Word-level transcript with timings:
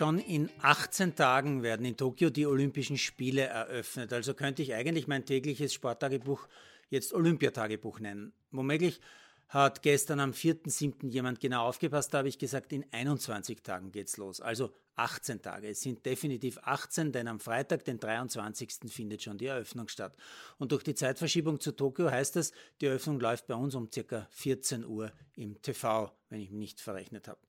Schon 0.00 0.18
in 0.18 0.48
18 0.62 1.14
Tagen 1.14 1.62
werden 1.62 1.84
in 1.84 1.94
Tokio 1.94 2.30
die 2.30 2.46
Olympischen 2.46 2.96
Spiele 2.96 3.42
eröffnet. 3.42 4.14
Also 4.14 4.32
könnte 4.32 4.62
ich 4.62 4.72
eigentlich 4.72 5.08
mein 5.08 5.26
tägliches 5.26 5.74
Sporttagebuch 5.74 6.48
jetzt 6.88 7.12
Olympiatagebuch 7.12 8.00
nennen. 8.00 8.32
Womöglich 8.50 8.98
hat 9.48 9.82
gestern 9.82 10.20
am 10.20 10.30
4.7. 10.30 11.06
jemand 11.08 11.38
genau 11.38 11.66
aufgepasst, 11.66 12.14
da 12.14 12.18
habe 12.20 12.28
ich 12.28 12.38
gesagt, 12.38 12.72
in 12.72 12.86
21 12.92 13.62
Tagen 13.62 13.92
geht's 13.92 14.16
los. 14.16 14.40
Also 14.40 14.72
18 14.96 15.40
Tage. 15.42 15.68
Es 15.68 15.80
sind 15.80 16.04
definitiv 16.04 16.58
18, 16.62 17.12
denn 17.12 17.28
am 17.28 17.40
Freitag, 17.40 17.84
den 17.84 17.98
23. 17.98 18.90
findet 18.90 19.22
schon 19.22 19.38
die 19.38 19.46
Eröffnung 19.46 19.88
statt. 19.88 20.14
Und 20.58 20.72
durch 20.72 20.82
die 20.82 20.94
Zeitverschiebung 20.94 21.60
zu 21.60 21.72
Tokio 21.72 22.10
heißt 22.10 22.36
das, 22.36 22.52
die 22.80 22.86
Eröffnung 22.86 23.18
läuft 23.20 23.46
bei 23.46 23.54
uns 23.54 23.74
um 23.74 23.90
circa 23.90 24.26
14 24.30 24.84
Uhr 24.84 25.12
im 25.36 25.60
TV, 25.62 26.12
wenn 26.28 26.40
ich 26.40 26.50
mich 26.50 26.58
nicht 26.58 26.80
verrechnet 26.80 27.28
habe. 27.28 27.40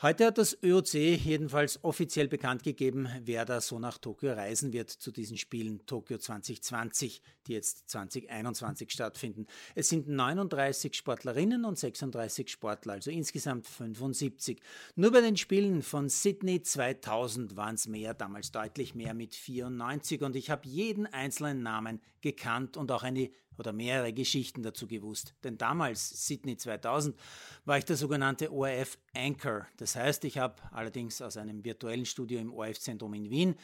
Heute 0.00 0.26
hat 0.26 0.38
das 0.38 0.56
ÖOC 0.62 0.94
jedenfalls 0.94 1.82
offiziell 1.82 2.28
bekannt 2.28 2.62
gegeben, 2.62 3.08
wer 3.24 3.44
da 3.44 3.60
so 3.60 3.78
nach 3.78 3.98
Tokio 3.98 4.32
reisen 4.32 4.72
wird 4.72 4.90
zu 4.90 5.10
diesen 5.10 5.36
Spielen 5.36 5.84
Tokio 5.86 6.18
2020, 6.18 7.22
die 7.46 7.52
jetzt 7.52 7.88
2021 7.90 8.90
stattfinden. 8.90 9.46
Es 9.74 9.88
sind 9.88 10.08
39 10.08 10.94
Sportlerinnen 10.94 11.64
und 11.64 11.78
36 11.78 12.48
Sportler, 12.48 12.94
also 12.94 13.10
insgesamt 13.10 13.66
75. 13.66 14.60
Nur 14.94 15.12
bei 15.12 15.20
den 15.20 15.36
Spielen 15.36 15.82
von 15.82 16.08
Sydney 16.08 16.62
2020 16.62 16.81
2000 16.82 17.56
waren 17.56 17.76
es 17.76 17.86
mehr, 17.86 18.12
damals 18.12 18.50
deutlich 18.50 18.96
mehr 18.96 19.14
mit 19.14 19.36
94 19.36 20.22
und 20.22 20.34
ich 20.34 20.50
habe 20.50 20.66
jeden 20.66 21.06
einzelnen 21.06 21.62
Namen 21.62 22.00
gekannt 22.20 22.76
und 22.76 22.90
auch 22.90 23.04
eine 23.04 23.30
oder 23.56 23.72
mehrere 23.72 24.12
Geschichten 24.12 24.64
dazu 24.64 24.88
gewusst. 24.88 25.34
Denn 25.44 25.58
damals, 25.58 26.26
Sydney 26.26 26.56
2000, 26.56 27.16
war 27.64 27.78
ich 27.78 27.84
der 27.84 27.96
sogenannte 27.96 28.50
ORF 28.50 28.98
Anchor. 29.14 29.66
Das 29.76 29.94
heißt, 29.94 30.24
ich 30.24 30.38
habe 30.38 30.56
allerdings 30.72 31.22
aus 31.22 31.36
einem 31.36 31.62
virtuellen 31.62 32.06
Studio 32.06 32.40
im 32.40 32.52
ORF-Zentrum 32.52 33.14
in 33.14 33.30
Wien 33.30 33.54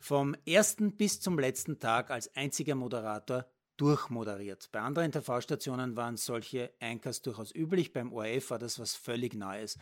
vom 0.00 0.34
ersten 0.44 0.96
bis 0.96 1.20
zum 1.20 1.38
letzten 1.38 1.78
Tag 1.78 2.10
als 2.10 2.34
einziger 2.34 2.74
Moderator 2.74 3.46
durchmoderiert. 3.76 4.68
Bei 4.72 4.80
anderen 4.80 5.12
TV-Stationen 5.12 5.96
waren 5.96 6.16
solche 6.16 6.70
Anchors 6.80 7.22
durchaus 7.22 7.54
üblich, 7.54 7.92
beim 7.92 8.12
ORF 8.12 8.50
war 8.50 8.58
das 8.58 8.78
was 8.78 8.94
völlig 8.94 9.34
Neues. 9.34 9.78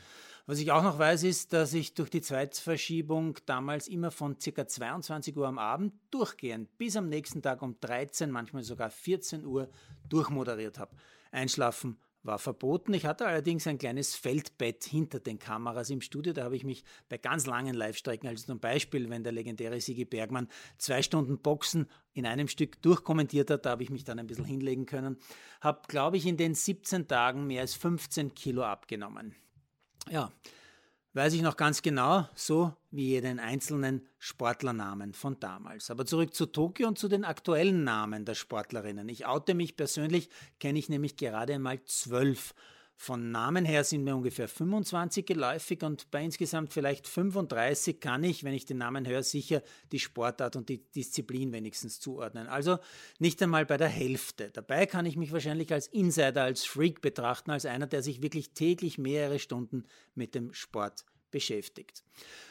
Was 0.46 0.58
ich 0.58 0.72
auch 0.72 0.82
noch 0.82 0.98
weiß, 0.98 1.22
ist, 1.22 1.52
dass 1.52 1.74
ich 1.74 1.94
durch 1.94 2.10
die 2.10 2.20
Zweitverschiebung 2.20 3.38
damals 3.46 3.88
immer 3.88 4.10
von 4.10 4.36
ca. 4.38 4.66
22 4.66 5.36
Uhr 5.36 5.46
am 5.46 5.58
Abend 5.58 5.94
durchgehend 6.10 6.76
bis 6.76 6.96
am 6.96 7.08
nächsten 7.08 7.42
Tag 7.42 7.62
um 7.62 7.78
13, 7.80 8.30
manchmal 8.30 8.62
sogar 8.62 8.90
14 8.90 9.44
Uhr 9.44 9.68
durchmoderiert 10.08 10.78
habe. 10.78 10.96
Einschlafen 11.30 11.98
war 12.24 12.38
verboten. 12.38 12.94
Ich 12.94 13.06
hatte 13.06 13.26
allerdings 13.26 13.66
ein 13.66 13.78
kleines 13.78 14.14
Feldbett 14.14 14.84
hinter 14.84 15.20
den 15.20 15.38
Kameras 15.38 15.90
im 15.90 16.00
Studio. 16.00 16.32
Da 16.32 16.44
habe 16.44 16.56
ich 16.56 16.64
mich 16.64 16.82
bei 17.08 17.18
ganz 17.18 17.46
langen 17.46 17.74
Live-Strecken, 17.74 18.28
also 18.28 18.46
zum 18.46 18.60
Beispiel, 18.60 19.08
wenn 19.10 19.22
der 19.22 19.32
legendäre 19.32 19.80
Sigi 19.80 20.04
Bergmann 20.04 20.48
zwei 20.78 21.02
Stunden 21.02 21.38
Boxen 21.38 21.86
in 22.14 22.26
einem 22.26 22.48
Stück 22.48 22.80
durchkommentiert 22.82 23.50
hat, 23.50 23.66
da 23.66 23.70
habe 23.70 23.82
ich 23.82 23.90
mich 23.90 24.04
dann 24.04 24.18
ein 24.18 24.26
bisschen 24.26 24.46
hinlegen 24.46 24.86
können, 24.86 25.18
habe, 25.60 25.82
glaube 25.88 26.16
ich, 26.16 26.26
in 26.26 26.36
den 26.36 26.54
17 26.54 27.06
Tagen 27.06 27.46
mehr 27.46 27.60
als 27.60 27.74
15 27.74 28.34
Kilo 28.34 28.64
abgenommen. 28.64 29.34
Ja, 30.10 30.32
weiß 31.14 31.32
ich 31.34 31.42
noch 31.42 31.56
ganz 31.56 31.80
genau, 31.80 32.28
so 32.34 32.74
wie 32.90 33.08
jeden 33.08 33.38
einzelnen 33.38 34.06
Sportlernamen 34.18 35.14
von 35.14 35.38
damals. 35.40 35.90
Aber 35.90 36.04
zurück 36.06 36.34
zu 36.34 36.46
Tokio 36.46 36.88
und 36.88 36.98
zu 36.98 37.08
den 37.08 37.24
aktuellen 37.24 37.84
Namen 37.84 38.24
der 38.24 38.34
Sportlerinnen. 38.34 39.08
Ich 39.08 39.26
oute 39.26 39.54
mich 39.54 39.76
persönlich, 39.76 40.28
kenne 40.58 40.78
ich 40.78 40.88
nämlich 40.88 41.16
gerade 41.16 41.54
einmal 41.54 41.82
zwölf 41.84 42.54
von 42.96 43.30
Namen 43.30 43.64
her 43.64 43.84
sind 43.84 44.04
mir 44.04 44.14
ungefähr 44.14 44.48
25 44.48 45.26
geläufig 45.26 45.82
und 45.82 46.10
bei 46.10 46.24
insgesamt 46.24 46.72
vielleicht 46.72 47.08
35 47.08 48.00
kann 48.00 48.22
ich, 48.24 48.44
wenn 48.44 48.54
ich 48.54 48.66
den 48.66 48.78
Namen 48.78 49.06
höre, 49.06 49.22
sicher 49.22 49.62
die 49.92 49.98
Sportart 49.98 50.56
und 50.56 50.68
die 50.68 50.78
Disziplin 50.78 51.52
wenigstens 51.52 52.00
zuordnen. 52.00 52.46
Also 52.46 52.78
nicht 53.18 53.42
einmal 53.42 53.66
bei 53.66 53.76
der 53.76 53.88
Hälfte. 53.88 54.50
Dabei 54.50 54.86
kann 54.86 55.06
ich 55.06 55.16
mich 55.16 55.32
wahrscheinlich 55.32 55.72
als 55.72 55.88
Insider, 55.88 56.44
als 56.44 56.64
Freak 56.64 57.00
betrachten, 57.00 57.50
als 57.50 57.66
einer, 57.66 57.86
der 57.86 58.02
sich 58.02 58.22
wirklich 58.22 58.52
täglich 58.52 58.96
mehrere 58.96 59.38
Stunden 59.38 59.84
mit 60.14 60.34
dem 60.34 60.52
Sport 60.52 61.04
beschäftigt. 61.34 62.04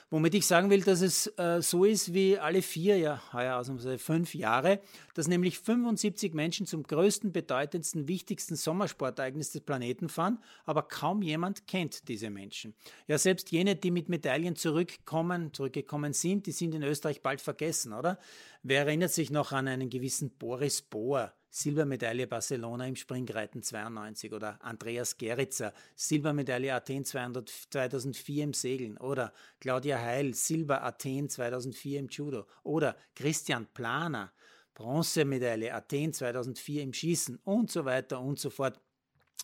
Womit 0.09 0.35
ich 0.35 0.45
sagen 0.45 0.69
will, 0.69 0.81
dass 0.81 0.99
es 0.99 1.27
äh, 1.37 1.61
so 1.61 1.85
ist 1.85 2.13
wie 2.13 2.37
alle 2.37 2.61
vier, 2.61 2.97
ja 2.97 3.23
heuer 3.31 3.55
ausnahmsweise 3.55 3.97
fünf 3.97 4.35
Jahre, 4.35 4.81
dass 5.13 5.29
nämlich 5.29 5.57
75 5.57 6.33
Menschen 6.33 6.67
zum 6.67 6.83
größten, 6.83 7.31
bedeutendsten, 7.31 8.09
wichtigsten 8.09 8.57
Sommersportereignis 8.57 9.51
des 9.51 9.61
Planeten 9.61 10.09
fahren, 10.09 10.37
aber 10.65 10.83
kaum 10.83 11.21
jemand 11.21 11.65
kennt 11.65 12.09
diese 12.09 12.29
Menschen. 12.29 12.75
Ja, 13.07 13.17
selbst 13.17 13.51
jene, 13.51 13.77
die 13.77 13.89
mit 13.89 14.09
Medaillen 14.09 14.57
zurückkommen, 14.57 15.53
zurückgekommen 15.53 16.11
sind, 16.11 16.45
die 16.45 16.51
sind 16.51 16.75
in 16.75 16.83
Österreich 16.83 17.21
bald 17.21 17.39
vergessen, 17.39 17.93
oder? 17.93 18.19
Wer 18.63 18.81
erinnert 18.85 19.13
sich 19.13 19.31
noch 19.31 19.53
an 19.53 19.69
einen 19.69 19.89
gewissen 19.89 20.29
Boris 20.29 20.81
Bohr? 20.81 21.33
Silbermedaille 21.55 22.25
Barcelona 22.25 22.87
im 22.87 22.95
Springreiten 22.95 23.61
92 23.61 24.33
oder 24.33 24.57
Andreas 24.63 25.17
Geritzer, 25.17 25.71
Silbermedaille 25.95 26.73
Athen 26.73 27.05
200, 27.05 27.47
2004 27.47 28.43
im 28.43 28.53
Segeln 28.53 28.97
oder 28.97 29.31
Claudia 29.59 29.99
Heil, 29.99 30.33
Silber 30.33 30.83
Athen 30.83 31.29
2004 31.29 31.99
im 31.99 32.07
Judo 32.07 32.47
oder 32.63 32.95
Christian 33.13 33.67
Planer, 33.71 34.31
Bronzemedaille 34.73 35.71
Athen 35.71 36.11
2004 36.11 36.81
im 36.81 36.91
Schießen 36.91 37.39
und 37.43 37.69
so 37.69 37.85
weiter 37.85 38.19
und 38.19 38.39
so 38.39 38.49
fort. 38.49 38.79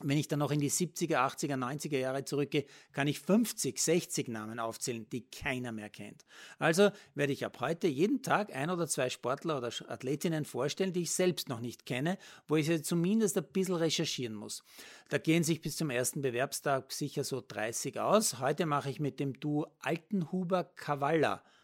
Wenn 0.01 0.17
ich 0.17 0.29
dann 0.29 0.39
noch 0.39 0.51
in 0.51 0.61
die 0.61 0.71
70er, 0.71 1.17
80er, 1.17 1.55
90er 1.55 1.97
Jahre 1.97 2.23
zurückgehe, 2.23 2.65
kann 2.93 3.07
ich 3.07 3.19
50, 3.19 3.77
60 3.81 4.29
Namen 4.29 4.57
aufzählen, 4.57 5.05
die 5.09 5.29
keiner 5.29 5.73
mehr 5.73 5.89
kennt. 5.89 6.25
Also 6.57 6.91
werde 7.15 7.33
ich 7.33 7.45
ab 7.45 7.59
heute 7.59 7.87
jeden 7.87 8.21
Tag 8.21 8.55
ein 8.55 8.69
oder 8.69 8.87
zwei 8.87 9.09
Sportler 9.09 9.57
oder 9.57 9.71
Athletinnen 9.87 10.45
vorstellen, 10.45 10.93
die 10.93 11.01
ich 11.01 11.11
selbst 11.11 11.49
noch 11.49 11.59
nicht 11.59 11.85
kenne, 11.85 12.17
wo 12.47 12.55
ich 12.55 12.67
sie 12.67 12.81
zumindest 12.81 13.37
ein 13.37 13.43
bisschen 13.51 13.75
recherchieren 13.75 14.35
muss. 14.35 14.63
Da 15.09 15.17
gehen 15.17 15.43
sich 15.43 15.61
bis 15.61 15.75
zum 15.75 15.89
ersten 15.89 16.21
Bewerbstag 16.21 16.93
sicher 16.93 17.25
so 17.25 17.43
30 17.45 17.99
aus. 17.99 18.39
Heute 18.39 18.65
mache 18.65 18.89
ich 18.89 19.01
mit 19.01 19.19
dem 19.19 19.37
Duo 19.39 19.67
Altenhuber-Kavalla 19.81 21.35
äh, 21.35 21.58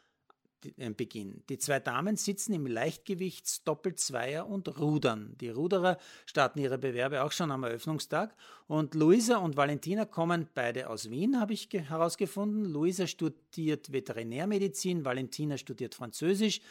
Beginn. 0.96 1.44
Die 1.50 1.58
zwei 1.58 1.80
Damen 1.80 2.16
sitzen 2.18 2.54
im 2.54 2.68
Leichtgewichts 2.68 3.64
Doppelzweier 3.64 4.48
und 4.48 4.80
rudern. 4.80 5.36
Die 5.40 5.50
Ruderer 5.50 5.98
starten 6.26 6.60
ihre 6.60 6.78
Bewerbe 6.78 7.24
auch 7.24 7.32
schon 7.32 7.52
am 7.52 7.64
Eröffnungstag 7.64 8.36
und 8.68 8.96
Luisa 8.96 9.38
und 9.38 9.58
Valentina 9.58 10.06
kommen 10.06 10.48
beide 10.54 10.90
aus 10.90 11.10
Wien, 11.10 11.40
habe 11.40 11.54
ich 11.54 11.70
herausgefunden. 11.72 12.66
Luisa 12.66 13.08
studiert 13.08 13.92
Veterinärmedizin, 13.92 15.06
Valentina 15.06 15.58
studiert 15.58 15.96
Französisch. 15.96 16.62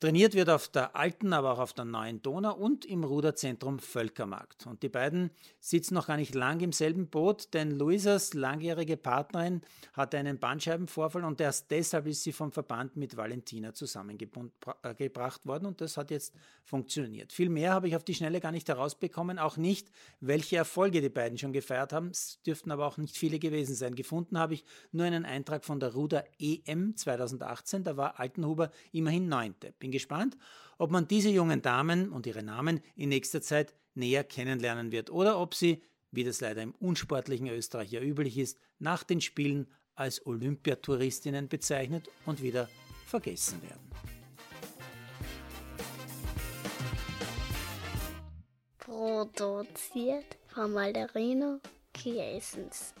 Trainiert 0.00 0.34
wird 0.34 0.48
auf 0.48 0.68
der 0.68 0.94
alten, 0.94 1.32
aber 1.32 1.54
auch 1.54 1.58
auf 1.58 1.72
der 1.72 1.84
neuen 1.84 2.22
Donau 2.22 2.54
und 2.54 2.84
im 2.84 3.02
Ruderzentrum 3.02 3.80
Völkermarkt. 3.80 4.68
Und 4.68 4.84
die 4.84 4.88
beiden 4.88 5.32
sitzen 5.58 5.94
noch 5.94 6.06
gar 6.06 6.16
nicht 6.16 6.36
lang 6.36 6.60
im 6.60 6.70
selben 6.70 7.08
Boot, 7.08 7.52
denn 7.52 7.72
Luisas 7.72 8.32
langjährige 8.32 8.96
Partnerin 8.96 9.60
hatte 9.94 10.16
einen 10.16 10.38
Bandscheibenvorfall 10.38 11.24
und 11.24 11.40
erst 11.40 11.72
deshalb 11.72 12.06
ist 12.06 12.22
sie 12.22 12.30
vom 12.30 12.52
Verband 12.52 12.94
mit 12.94 13.16
Valentina 13.16 13.74
zusammengebracht 13.74 15.44
worden 15.44 15.66
und 15.66 15.80
das 15.80 15.96
hat 15.96 16.12
jetzt 16.12 16.32
funktioniert. 16.62 17.32
Viel 17.32 17.48
mehr 17.48 17.72
habe 17.72 17.88
ich 17.88 17.96
auf 17.96 18.04
die 18.04 18.14
Schnelle 18.14 18.38
gar 18.40 18.52
nicht 18.52 18.68
herausbekommen, 18.68 19.40
auch 19.40 19.56
nicht, 19.56 19.90
welche 20.20 20.58
Erfolge 20.58 21.00
die 21.00 21.08
beiden 21.08 21.38
schon 21.38 21.52
gefeiert 21.52 21.92
haben. 21.92 22.10
Es 22.10 22.40
dürften 22.46 22.70
aber 22.70 22.86
auch 22.86 22.98
nicht 22.98 23.16
viele 23.16 23.40
gewesen 23.40 23.74
sein. 23.74 23.96
Gefunden 23.96 24.38
habe 24.38 24.54
ich 24.54 24.64
nur 24.92 25.06
einen 25.06 25.24
Eintrag 25.24 25.64
von 25.64 25.80
der 25.80 25.94
Ruder 25.94 26.24
EM 26.38 26.96
2018, 26.96 27.82
da 27.82 27.96
war 27.96 28.20
Altenhuber 28.20 28.70
immerhin 28.92 29.28
Neunte 29.28 29.72
bin 29.88 29.92
gespannt, 29.92 30.36
ob 30.76 30.90
man 30.90 31.08
diese 31.08 31.30
jungen 31.30 31.62
Damen 31.62 32.10
und 32.12 32.26
ihre 32.26 32.42
Namen 32.42 32.80
in 32.94 33.08
nächster 33.08 33.40
Zeit 33.40 33.74
näher 33.94 34.22
kennenlernen 34.22 34.92
wird 34.92 35.10
oder 35.10 35.40
ob 35.40 35.54
sie, 35.54 35.82
wie 36.10 36.24
das 36.24 36.42
leider 36.42 36.62
im 36.62 36.74
unsportlichen 36.74 37.48
Österreich 37.48 37.90
ja 37.90 38.00
üblich 38.02 38.36
ist, 38.36 38.58
nach 38.78 39.02
den 39.02 39.22
Spielen 39.22 39.66
als 39.94 40.24
Olympiatouristinnen 40.26 41.48
bezeichnet 41.48 42.08
und 42.26 42.42
wieder 42.42 42.68
vergessen 43.06 43.62
werden. 43.62 43.90
Produziert 48.78 50.36
von 50.48 50.72
Malderino 50.72 51.60
Kiesens. 51.94 52.94